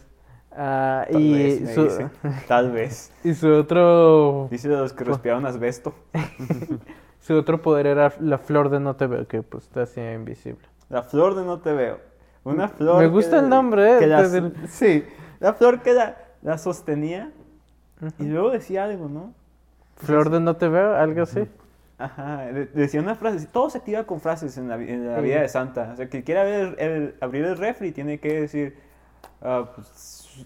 [0.52, 2.08] Ah, Tal y, vez, su, dice.
[2.48, 3.12] Tal vez.
[3.24, 5.94] y su otro Dice de los que respiraron asbesto.
[7.20, 10.66] su otro poder era la flor de no te veo, que pues te hacía invisible.
[10.90, 12.00] La flor de no te veo.
[12.54, 12.98] Una flor.
[12.98, 15.04] Me que- gusta el nombre, eh, que la- desde el- Sí,
[15.40, 17.32] la flor que la, la sostenía
[18.20, 19.34] y luego decía algo, ¿no?
[19.98, 21.48] Flor de no te veo, algo así.
[21.98, 23.48] Ajá, de- decía una frase.
[23.48, 25.22] Todo se activa con frases en la, vi- en la Sí.
[25.24, 25.90] vida de Santa.
[25.94, 28.78] O sea, que quiera ver el- abrir el refri tiene que decir,
[29.42, 30.46] ah, pues,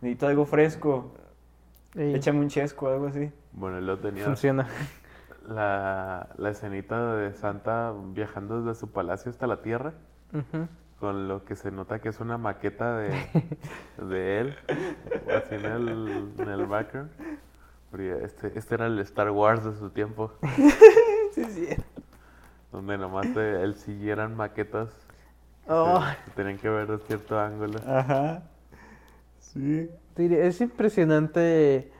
[0.00, 1.12] necesito algo fresco,
[1.94, 3.30] Y échame un chesco, algo así.
[3.52, 4.66] Bueno, luego tenía funciona.
[5.48, 9.92] la, la escenita de Santa viajando desde su palacio hasta la tierra.
[11.02, 13.10] Con lo que se nota que es una maqueta de,
[13.98, 14.56] de él,
[15.36, 17.10] así en el, en el background.
[17.90, 20.30] Porque este, este era el Star Wars de su tiempo,
[21.34, 21.68] Sí, sí.
[22.70, 24.90] donde nomás de él siguieran maquetas
[25.66, 27.80] que Oh, se tenían que ver de cierto ángulo.
[27.84, 28.42] Ajá.
[29.40, 29.90] Sí.
[30.16, 31.90] es impresionante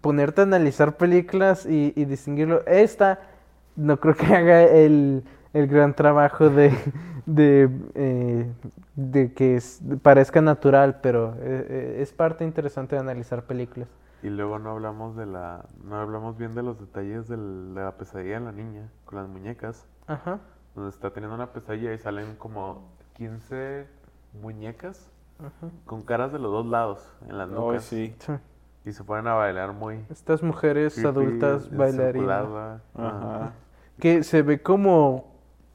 [0.00, 2.66] ponerte a analizar películas y, y distinguirlo.
[2.66, 3.20] Esta
[3.76, 6.70] no creo que haga el, el gran trabajo de,
[7.26, 8.52] de, eh,
[8.96, 13.88] de que es- parezca natural, pero eh, eh, es parte interesante de analizar películas.
[14.22, 17.92] Y luego no hablamos de la, no hablamos bien de los detalles del- de la
[17.96, 19.86] pesadilla de la niña con las muñecas.
[20.06, 20.38] Ajá.
[20.74, 23.86] donde está teniendo una pesadilla y salen como 15
[24.40, 25.70] muñecas ajá.
[25.84, 28.14] con caras de los dos lados en las Oh, nucas sí.
[28.18, 28.32] Sí.
[28.86, 32.80] y se ponen a bailar muy Estas mujeres creepy, adultas bailarinas.
[32.94, 33.52] Ajá.
[34.00, 35.31] Que se ve como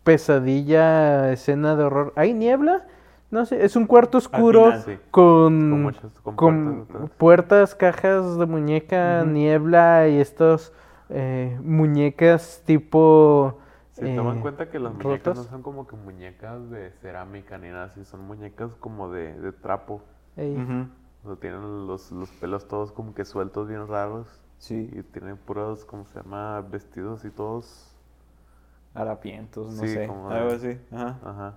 [0.07, 2.13] pesadilla, escena de horror.
[2.15, 2.85] ¿Hay niebla?
[3.29, 4.97] No sé, es un cuarto oscuro final, sí.
[5.11, 10.71] con, Con muchas- con con puertas cajas de muñeca, niebla y estos
[11.09, 13.59] eh, muñecas tipo...
[13.91, 17.67] Se toman eh, cuenta que las muñecas no son como que muñecas de cerámica ni
[17.69, 20.03] nada así, son muñecas como de, de trapo.
[20.37, 20.87] ey, Ujú.
[21.23, 24.27] O sea, tienen los, los pelos todos como que sueltos, bien raros.
[24.59, 24.89] Sí.
[24.93, 26.61] Y tienen puros, ¿cómo se llama?
[26.61, 27.96] Vestidos y todos.
[29.01, 30.07] Harapientos, no Sí, sé.
[30.07, 30.81] como Algo de- así.
[30.95, 31.19] Ajá.
[31.23, 31.55] Ajá.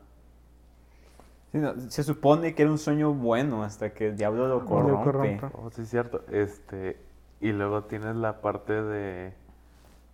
[1.52, 5.38] Sí, no, se supone que era un sueño bueno hasta que el diablo lo corrompe.
[5.38, 5.46] corrompe.
[5.58, 6.22] Oh, sí, es cierto.
[6.30, 6.96] Este,
[7.40, 9.32] y luego tienes la parte de,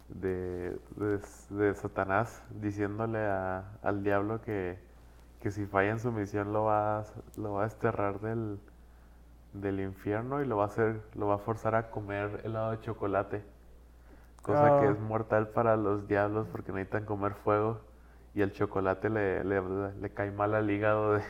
[0.09, 4.79] de, de, de Satanás diciéndole a- al diablo que,
[5.41, 7.05] que si falla en su misión lo va, a-
[7.37, 8.59] lo va a desterrar del,
[9.53, 12.81] del infierno y lo va a hacer, lo va a forzar a comer helado de
[12.81, 13.45] chocolate.
[14.47, 14.91] Cosa que Ah.
[14.93, 17.81] es mortal para los diablos porque necesitan comer fuego
[18.35, 19.61] y el chocolate le, le,
[20.01, 21.23] le cae mal al hígado de,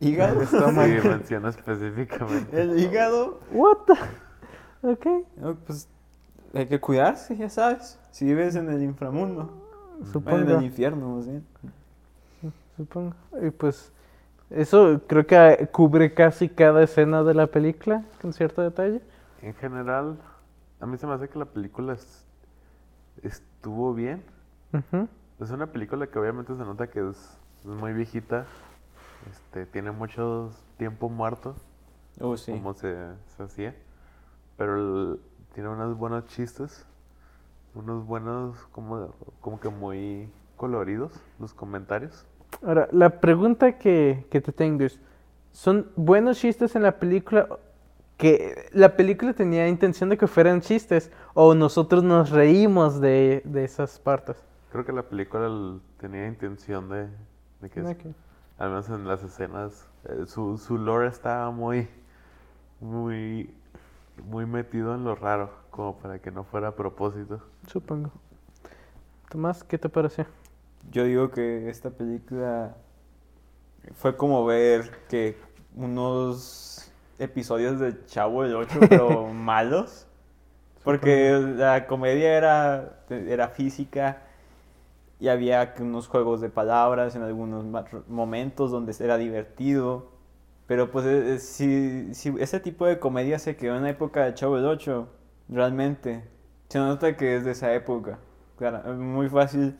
[0.00, 0.44] Hígado.
[0.46, 0.56] Sí,
[1.08, 2.60] menciona específicamente.
[2.62, 3.40] El hígado.
[3.52, 5.88] What the- Ok, no, pues
[6.54, 7.98] hay que cuidarse, ya sabes.
[8.10, 9.44] Si vives en el inframundo.
[9.44, 10.58] Bueno, en supongo.
[10.58, 11.44] el infierno, más bien.
[12.76, 13.14] Supongo.
[13.42, 13.92] Y pues
[14.50, 19.02] eso creo que cubre casi cada escena de la película con cierto detalle.
[19.42, 20.16] En general,
[20.80, 22.24] a mí se me hace que la película es-
[23.22, 24.22] estuvo bien.
[24.72, 25.08] Ujú.
[25.40, 28.46] Es una película que obviamente se nota que es, es muy viejita.
[29.30, 31.54] Este, tiene mucho tiempo muerto,
[32.20, 32.52] Oh, sí.
[32.52, 32.96] como se,
[33.36, 33.74] se hacía.
[34.56, 35.20] Pero el-
[35.54, 36.84] tiene unos buenos chistes.
[37.74, 42.24] Unos buenos, como, como que muy coloridos los comentarios.
[42.66, 44.98] Ahora, la pregunta que, que te tengo es,
[45.52, 47.46] ¿son buenos chistes en la película?
[48.18, 51.10] ¿Que la película tenía intención de que fueran chistes?
[51.34, 54.36] ¿O nosotros nos reímos de, de esas partes?
[54.72, 55.48] Creo que la película
[55.98, 57.08] tenía intención de,
[57.60, 58.04] de que, Ok.
[58.58, 61.88] al menos en las escenas, eh, su, su lore estaba muy,
[62.80, 63.54] muy,
[64.28, 67.40] muy metido en lo raro, como para que no fuera a propósito.
[67.68, 68.10] Supongo.
[69.30, 70.26] Tomás, ¿qué te pareció?
[70.90, 72.76] Yo digo que esta película
[73.94, 75.36] fue como ver que
[75.76, 76.87] unos
[77.18, 80.06] episodios de Chavo el 8, pero malos.
[80.84, 84.22] Porque la comedia era, era física
[85.20, 87.64] y había unos juegos de palabras en algunos
[88.06, 90.10] momentos donde era divertido.
[90.66, 94.24] Pero pues eh, eh, si, si ese tipo de comedia se quedó en la época
[94.24, 95.08] de Chavo el 8,
[95.48, 96.24] realmente,
[96.68, 98.18] se nota que es de esa época.
[98.58, 99.76] Claro, muy fácil.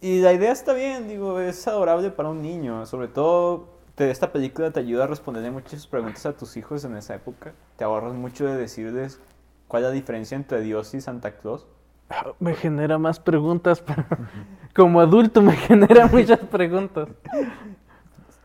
[0.00, 2.84] Y la idea está bien, digo, es adorable para un niño.
[2.84, 6.96] Sobre todo, te- esta película te ayuda a responderle muchas preguntas a tus hijos en
[6.96, 7.52] esa época.
[7.76, 9.20] Te ahorras mucho de decirles
[9.68, 11.66] cuál es la diferencia entre Dios y Santa Claus.
[12.40, 14.04] Me genera más preguntas, pero
[14.74, 17.08] como adulto me genera muchas preguntas.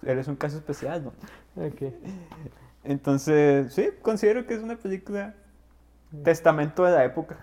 [0.03, 1.65] Eres un caso especial, ¿no?
[1.65, 1.93] Ok.
[2.83, 5.35] Entonces, sí, considero que es una película
[6.23, 7.37] testamento de la época.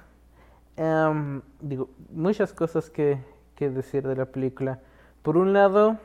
[0.76, 3.18] Em, digo, muchas cosas que,
[3.54, 4.80] que decir de la película.
[5.22, 5.98] Por un lado,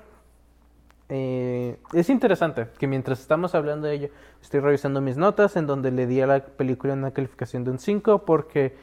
[1.14, 4.10] eh, es interesante que mientras estamos hablando de ello,
[4.42, 7.80] estoy revisando mis notas en donde le di a la película una calificación de un
[7.80, 8.78] 5 porque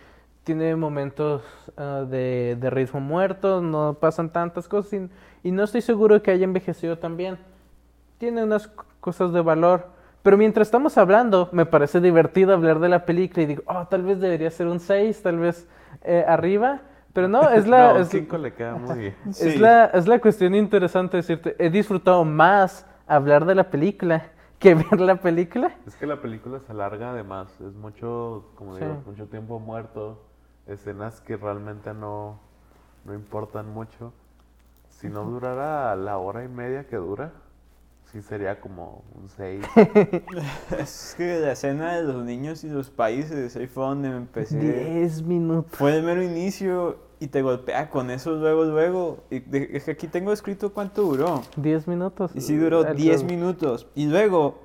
[0.45, 1.41] tiene momentos
[1.79, 5.09] ah, de, ritmo muerto, no pasan tantas cosas
[5.43, 7.39] y, no estoy seguro que haya envejecido tan bien.
[8.19, 8.69] Tiene unas
[9.01, 9.87] cosas de valor,
[10.23, 14.03] pero mientras estamos hablando, me parece divertido hablar de la película y digo, oh, tal
[14.03, 15.67] vez debería ser un 6, tal vez
[16.03, 16.83] eh, arriba,
[17.19, 17.95] pero no, es la...
[17.95, 19.15] No, es- 5 le queda muy bien.
[19.33, 19.49] Sí.
[19.49, 24.77] es la, es la cuestión interesante decirte, he disfrutado más hablar de la película que
[24.77, 25.73] ver la película.
[25.85, 28.81] Es que la película se alarga además, es mucho, como Sí.
[28.85, 30.23] digo, mucho tiempo muerto,
[30.69, 32.39] escenas que realmente no,
[33.05, 34.13] no importan mucho.
[34.89, 37.33] Si no durara la hora y media que dura,
[38.13, 39.65] sí sería como un 6.
[40.79, 44.59] Es que la escena de los niños y los países, ahí fue donde me empecé.
[44.59, 45.73] 10 minutos.
[45.77, 49.25] Fue el mero inicio y te golpea con eso luego, luego.
[49.31, 51.43] Y de- aquí tengo escrito cuánto duró.
[51.57, 52.31] 10 minutos.
[52.35, 53.87] Y sí duró Algo- 10 minutos.
[53.95, 54.59] Y luego,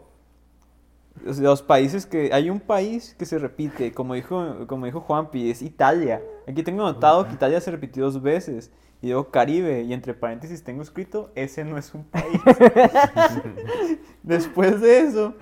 [1.24, 2.32] los- los países que...
[2.34, 6.22] Hay un país que se repite, como dijo, como dijo Juanpi, es Italia.
[6.48, 8.72] Aquí tengo notado que Italia se repitió dos veces.
[9.02, 12.40] Y luego Caribe, y entre paréntesis tengo escrito, ese no es un país.
[14.24, 15.34] Después de eso,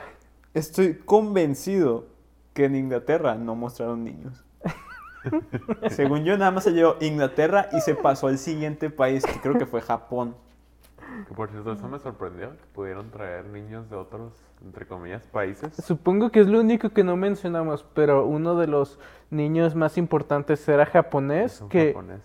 [0.53, 2.07] estoy convencido
[2.53, 4.43] que en Inglaterra no mostraron niños.
[5.89, 9.57] Según yo, nada más se llevó Inglaterra y se pasó al siguiente país, que creo
[9.57, 10.35] que fue Japón.
[11.27, 15.73] Que por cierto, eso me sorprendió, que pudieron traer niños de otros, entre comillas, países.
[15.83, 18.97] Supongo que es lo único que no mencionamos, pero uno de los
[19.29, 22.21] niños más importantes era japonés, Es un que japonés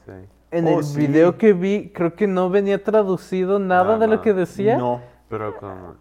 [0.53, 0.99] en Oh, el sí.
[0.99, 4.79] video que vi creo que no venía traducido nada Nada, de lo que decía.
[4.79, 5.01] No.
[5.29, 5.97] Pero con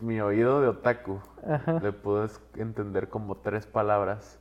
[0.00, 1.80] mi oído de otaku, Ajá.
[1.82, 4.38] le puedes entender como tres palabras.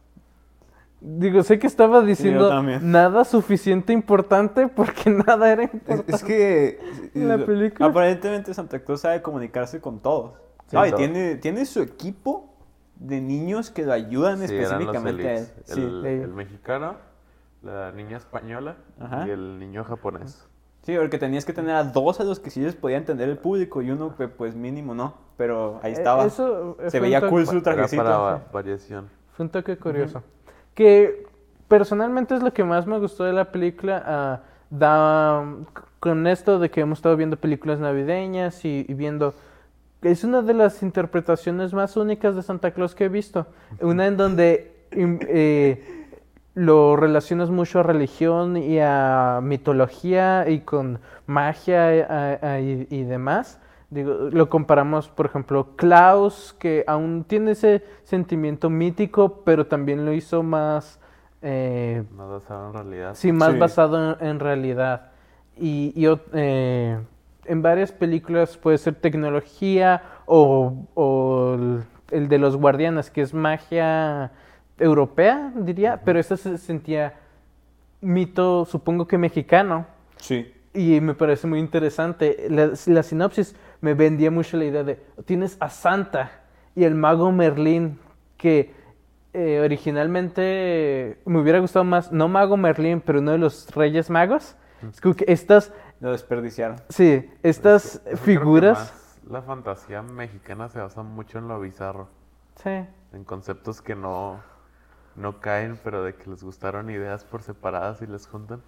[1.04, 6.12] Digo, sé que estaba diciendo nada suficiente importante porque nada era Es, importante.
[6.16, 6.80] es que
[7.16, 7.90] La película.
[7.90, 10.36] aparentemente Santa Claus sabe comunicarse con todos.
[10.68, 12.56] Sí, No, y tiene, tiene su equipo
[12.96, 15.48] de niños que lo ayudan Sí, eran los específicamente a él.
[15.66, 15.82] Sí.
[15.82, 16.08] El, Sí.
[16.24, 16.96] el mexicano,
[17.64, 19.28] la niña española Ajá.
[19.28, 20.48] y el niño japonés.
[20.84, 23.38] Sí, porque tenías que tener a dos a los que sí les podía entender el
[23.40, 26.26] público y uno que pues mínimo no, pero ahí Eh, estaba.
[26.26, 28.04] Eso Se veía cool su Era trajecito.
[28.04, 29.10] para va- variación.
[29.34, 30.22] Fue un toque curioso.
[30.82, 31.28] Que
[31.68, 34.02] personalmente es lo que más me gustó de la película.
[34.04, 34.40] ah,
[34.72, 35.44] da,
[36.00, 39.36] con esto de que hemos estado viendo películas navideñas y, y viendo...
[40.02, 43.46] Es una de las interpretaciones más únicas de Santa Claus que he visto.
[43.80, 46.08] Una en donde eh,
[46.56, 52.88] lo relacionas mucho a religión y a mitología y con magia eh, a- a- y,
[52.90, 53.60] y demás.
[53.92, 60.14] Digo, lo comparamos, por ejemplo, Klaus, que aún tiene ese sentimiento mítico, pero también lo
[60.14, 60.98] hizo más,
[61.42, 63.16] eh, No basado en realidad.
[63.16, 63.60] sí, más Sí.
[63.60, 65.12] basado en, en realidad.
[65.58, 66.98] Y, y eh,
[67.46, 73.34] en varias películas puede ser tecnología o, o el, el de los guardianes, que es
[73.34, 74.32] magia
[74.80, 77.16] europea, diría, pero esta se sentía
[78.00, 79.86] mito, supongo que mexicano.
[80.16, 80.52] Sí.
[80.74, 82.48] Y me parece muy interesante.
[82.50, 86.32] La, la sinopsis me vendía mucho la idea de, tienes a Santa
[86.76, 88.00] y el mago Merlín,
[88.38, 88.74] que
[89.34, 94.56] eh, originalmente me hubiera gustado más, no mago Merlín, pero uno de los reyes magos.
[94.90, 96.78] Es como que estas, Lo desperdiciaron.
[96.90, 98.94] sí, estas Es que- figuras,
[99.30, 102.10] La fantasía mexicana se basa mucho en lo bizarro,
[102.56, 102.70] sí,
[103.14, 104.40] en conceptos que no,
[105.16, 108.62] no caen, pero de que les gustaron ideas por separadas y les juntan.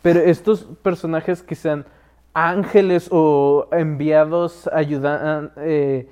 [0.00, 1.84] pero estos personajes que sean
[2.34, 6.08] ángeles o enviados ayudan, eh,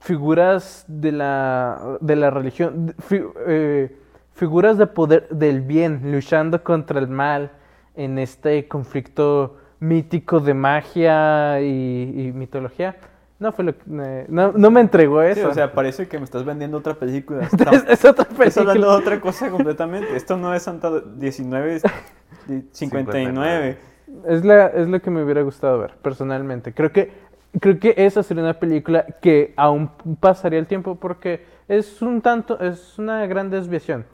[0.00, 3.96] figuras de la, de la religión, fi- eh,
[4.34, 7.50] figuras de poder del bien luchando contra el mal
[7.94, 12.96] en este conflicto mítico de magia y, y mitología.
[13.38, 15.48] No fue lo que, eh, no, no me entregó Sí, eso.
[15.48, 17.46] o sea, parece que me estás vendiendo otra película.
[17.88, 18.74] es, otra Estás hablando película.
[18.76, 20.16] de otra cosa completamente.
[20.16, 21.80] Esto no es Santa 19
[22.72, 23.76] 59.
[24.26, 26.72] Es, la, es lo que me hubiera gustado ver, personalmente.
[26.72, 27.12] Creo que,
[27.60, 32.58] creo que esa sería una película que aún pasaría el tiempo porque es un tanto,
[32.60, 34.04] es una gran desviación.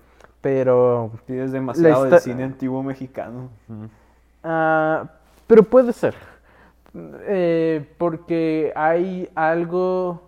[0.41, 3.49] Pero, Pides demasiado del cine antiguo mexicano.
[4.43, 5.05] ah,
[5.47, 6.15] pero puede ser.
[6.95, 10.23] Eh, porque hay algo,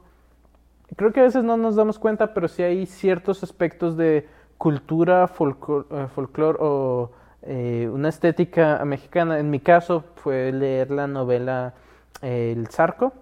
[0.97, 4.26] creo que a veces no nos damos cuenta, pero sí hay ciertos aspectos de
[4.57, 7.11] cultura, folclore folclor o
[7.47, 9.38] eh, una estética mexicana.
[9.38, 11.74] En mi caso fue leer la novela
[12.22, 13.12] eh, El Zarco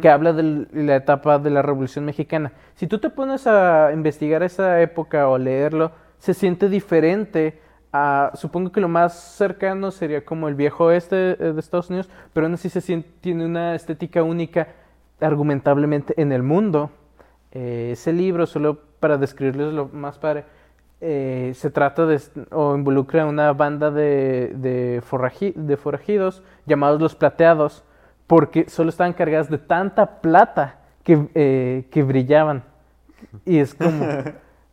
[0.00, 2.52] que habla de la etapa de la Revolución Mexicana.
[2.74, 7.60] Si tú te pones a investigar esa época o leerlo, se siente diferente
[7.92, 12.08] a, supongo que lo más cercano sería como el viejo oeste eh, de Estados Unidos,
[12.32, 14.68] pero aún así se siente, tiene una estética única
[15.20, 16.90] argumentablemente en el mundo.
[17.52, 20.44] Eh, ese libro, solo para describirles lo más padre,
[21.04, 22.20] eh, se trata de,
[22.52, 25.02] o involucra una banda de, de,
[25.56, 27.82] de forajidos llamados los plateados,
[28.28, 32.62] porque solo estaban cargadas de tanta plata que, eh, que brillaban.
[33.44, 34.06] Y es como...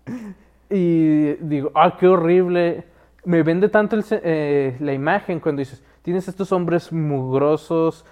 [0.69, 2.84] y digo, ah, qué horrible.
[3.25, 8.05] Me vende tanto el, eh, la imagen cuando dices, tienes estos hombres mugrosos,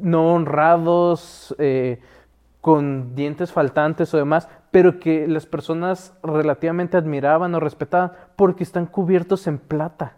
[0.00, 1.54] no honrados,
[2.62, 8.86] con dientes faltantes o demás, pero que las personas relativamente admiraban o respetaban porque están
[8.86, 10.16] cubiertos en plata.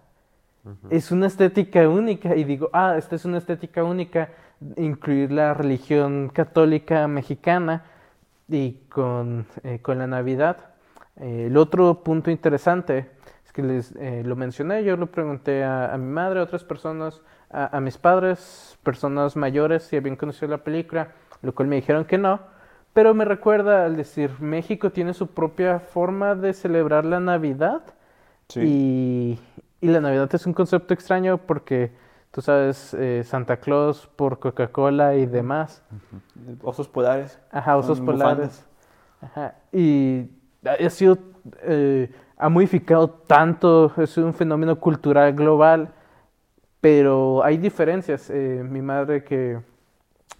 [0.88, 4.30] Es una estética única y digo, ah, esta es una estética única,
[4.76, 7.84] incluir la religión católica mexicana
[8.48, 10.56] y con, eh, con la Navidad.
[11.16, 13.10] Eh, el otro punto interesante
[13.44, 16.64] es que les eh, lo mencioné, yo lo pregunté a, a mi madre, a otras
[16.64, 21.08] personas, a, a, mis padres, personas mayores, si habían conocido la película,
[21.42, 22.40] lo cual me dijeron que no,
[22.94, 27.82] pero me recuerda al decir, México tiene su propia forma de celebrar la Navidad
[28.48, 28.60] sí.
[28.60, 29.40] y,
[29.82, 31.92] y la Navidad es un concepto extraño porque
[32.34, 35.84] tú sabes, eh, Santa Claus por Coca-Cola y demás.
[36.62, 37.38] Osos polares.
[37.52, 38.66] Ajá, osos polares.
[39.20, 39.54] Ajá.
[39.70, 40.26] Y
[40.64, 41.18] ha sido,
[41.62, 45.90] eh, ha modificado tanto, es un fenómeno cultural global,
[46.80, 48.30] pero hay diferencias.
[48.30, 49.60] Eh, mi madre que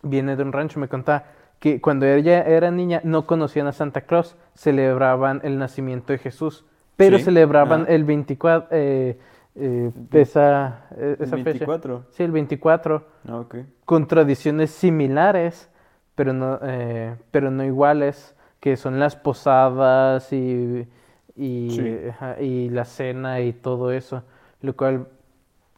[0.03, 1.27] viene de un rancho me contaba
[1.59, 6.65] que cuando ella era niña no conocían a Santa Claus, celebraban el nacimiento de Jesús,
[6.97, 7.25] pero ¿Sí?
[7.25, 7.93] celebraban ah.
[7.93, 8.69] el 24...
[8.71, 9.19] Eh,
[9.57, 10.87] eh, esa,
[11.21, 11.99] esa ¿El 24?
[12.01, 12.11] fecha.
[12.17, 13.07] Sí, el 24.
[13.29, 13.67] Ah, okay.
[13.85, 15.71] Con tradiciones similares,
[16.15, 20.89] pero no, eh, pero no iguales, que son las posadas y,
[21.37, 22.09] y, Sí.
[22.11, 24.25] ajá, y la cena y todo eso,
[24.61, 25.07] lo cual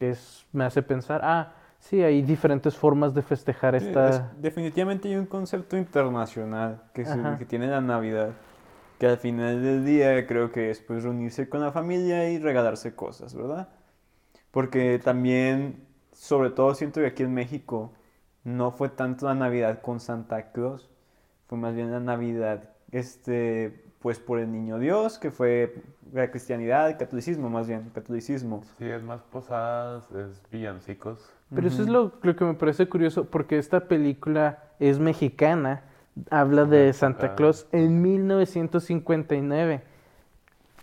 [0.01, 1.53] es, me hace pensar, ah,
[1.89, 4.09] sí, hay diferentes formas de festejar esta...
[4.09, 7.39] es- definitivamente hay un concepto internacional que, Ajá.
[7.39, 8.31] que tiene la Navidad,
[8.99, 12.95] que al final del día creo que es pues reunirse con la familia y regalarse
[12.95, 13.69] cosas, ¿verdad?
[14.51, 17.93] Porque también, sobre todo siento que aquí en México
[18.45, 20.89] no fue tanto la Navidad con Santa Claus,
[21.49, 25.75] fue más bien la Navidad, este, pues por el Niño Dios, que fue
[26.13, 28.63] la cristianidad, el catolicismo más bien, el catolicismo.
[28.79, 31.36] Sí, es más posadas, es villancicos.
[31.55, 35.83] Pero eso es lo, lo que me parece curioso, porque esta película es mexicana,
[36.31, 37.35] habla de Santa ah.
[37.37, 39.81] Claus en 1959.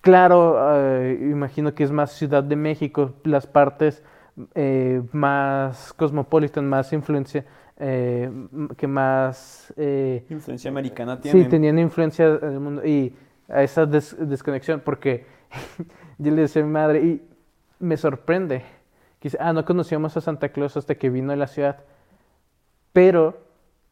[0.01, 4.03] Claro, eh, imagino que es más Ciudad de México, las partes
[4.55, 7.45] eh, más cosmopolitan, más influencia,
[7.77, 8.29] eh,
[8.75, 9.73] que más...
[9.77, 11.49] eh, Influencia americana Sí, tienen.
[11.49, 13.15] tenían influencia en el mundo y
[13.47, 15.25] a esa des- desconexión, porque
[16.17, 17.21] yo le decía a mi madre, y
[17.79, 18.63] me sorprende,
[19.29, 21.77] dice, ah, no conocíamos a Santa Claus hasta que vino a la ciudad,
[22.91, 23.37] pero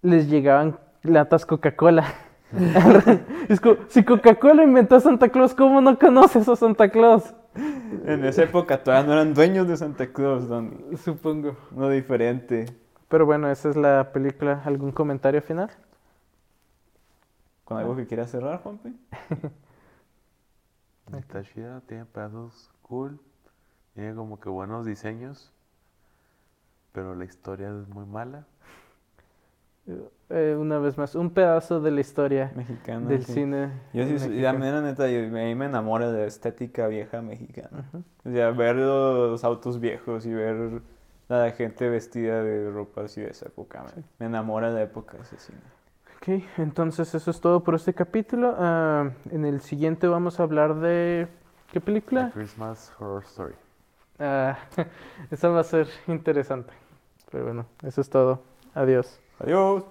[0.01, 2.05] les llegaban latas Coca-Cola.
[3.49, 7.33] es como, si Coca-Cola inventó a Santa Claus, ¿cómo no conoces a Santa Claus?
[8.05, 10.97] En esa época todavía no eran dueños de Santa Claus, Don.
[10.97, 11.57] Supongo.
[11.71, 12.65] No diferente.
[13.09, 14.61] Pero bueno, esa es la película.
[14.63, 15.69] ¿Algún comentario final?
[17.65, 18.93] ¿Con algo que quieras cerrar, Juanpe?
[21.17, 23.19] Está chida, tiene pedazos cool,
[23.93, 25.51] tiene como que buenos diseños,
[26.91, 28.45] pero la historia es muy mala.
[30.29, 33.07] Eh, una vez más, un pedazo de la historia Mexicana.
[33.09, 33.33] del sí.
[33.33, 33.71] cine.
[33.93, 37.85] Yo sí, la mera neta, yo- a mí me enamora de la estética vieja mexicana.
[37.89, 38.03] Ujú.
[38.25, 40.81] O sea, ver los autos viejos y ver
[41.27, 43.83] la gente vestida de ropa así de esa época.
[43.95, 45.59] Me, me enamora la época de ese cine.
[46.17, 48.55] Ok, entonces eso es todo por este capítulo.
[48.57, 51.27] Ah, en el siguiente vamos a hablar de...
[51.71, 52.31] ¿Qué A película?
[52.33, 53.55] Christmas Horror Story.
[54.21, 54.57] Ah,
[55.31, 56.73] esa va a ser interesante.
[57.31, 58.41] Pero bueno, eso es todo.
[58.75, 59.19] Adiós.
[59.39, 59.83] Adiós.